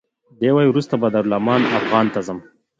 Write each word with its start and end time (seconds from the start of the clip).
دی 0.39 0.49
وایي 0.53 0.67
وروسته 0.69 0.93
به 1.01 1.07
دارالایمان 1.13 1.61
افغان 1.79 2.05
ته 2.13 2.19
ځم. 2.27 2.39